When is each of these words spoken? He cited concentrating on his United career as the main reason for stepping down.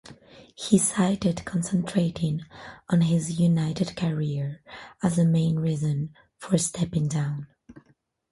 He 0.55 0.79
cited 0.79 1.45
concentrating 1.45 2.43
on 2.89 3.01
his 3.01 3.39
United 3.39 3.95
career 3.95 4.63
as 5.03 5.17
the 5.17 5.25
main 5.25 5.57
reason 5.57 6.15
for 6.39 6.57
stepping 6.57 7.07
down. 7.07 7.45